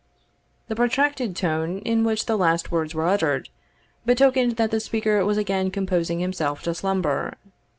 The 0.67 0.75
protracted 0.75 1.35
tone 1.35 1.77
in 1.77 2.03
which 2.03 2.25
the 2.25 2.35
last 2.35 2.71
words 2.71 2.95
were 2.95 3.05
uttered, 3.05 3.49
betokened 4.03 4.53
that 4.55 4.71
the 4.71 4.79
speaker 4.79 5.23
was 5.23 5.37
again 5.37 5.69
composing 5.69 6.19
himself 6.21 6.63
to 6.63 6.73
slumber. 6.73 7.35